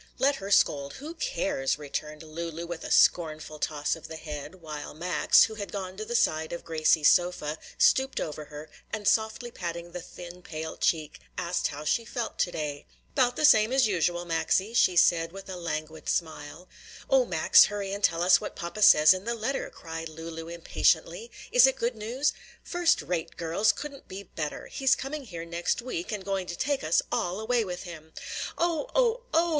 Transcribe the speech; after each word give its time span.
"Let 0.17 0.37
her 0.37 0.49
scold! 0.49 0.93
who 0.93 1.13
cares!" 1.13 1.77
returned 1.77 2.23
Lulu 2.23 2.65
with 2.65 2.83
a 2.83 2.89
scornful 2.89 3.59
toss 3.59 3.95
of 3.95 4.07
the 4.07 4.15
head, 4.17 4.55
while 4.55 4.95
Max, 4.95 5.43
who 5.43 5.53
had 5.53 5.71
gone 5.71 5.95
to 5.97 6.03
the 6.05 6.15
side 6.15 6.51
of 6.51 6.63
Gracie's 6.63 7.07
sofa, 7.07 7.59
stooped 7.77 8.19
over 8.19 8.45
her, 8.45 8.71
and 8.91 9.07
softly 9.07 9.51
patting 9.51 9.91
the 9.91 10.01
thin 10.01 10.41
pale 10.41 10.75
cheek, 10.75 11.19
asked 11.37 11.67
how 11.67 11.83
she 11.85 12.03
felt 12.03 12.39
to 12.39 12.51
day. 12.51 12.87
"'Bout 13.13 13.35
the 13.35 13.45
same 13.45 13.71
as 13.71 13.85
usual, 13.87 14.25
Maxie," 14.25 14.73
she 14.73 14.95
said, 14.95 15.31
with 15.31 15.47
a 15.47 15.55
languid 15.55 16.09
smile. 16.09 16.67
"O 17.07 17.23
Max, 17.23 17.65
hurry 17.65 17.93
and 17.93 18.03
tell 18.03 18.23
us 18.23 18.41
what 18.41 18.55
papa 18.55 18.81
says 18.81 19.13
in 19.13 19.25
the 19.25 19.35
letter!" 19.35 19.69
cried 19.69 20.09
Lulu 20.09 20.47
impatiently. 20.47 21.29
"Is 21.51 21.67
it 21.67 21.75
good 21.75 21.95
news?" 21.95 22.33
"First 22.63 23.03
rate, 23.03 23.37
girls! 23.37 23.71
couldn't 23.71 24.07
be 24.07 24.23
better! 24.23 24.65
He's 24.65 24.95
coming 24.95 25.25
here 25.25 25.45
next 25.45 25.79
week 25.79 26.11
and 26.11 26.25
going 26.25 26.47
to 26.47 26.55
take 26.57 26.83
us 26.83 27.03
all 27.11 27.39
away 27.39 27.63
with 27.63 27.83
him!" 27.83 28.13
"Oh! 28.57 28.89
oh! 28.95 29.21
oh! 29.31 29.49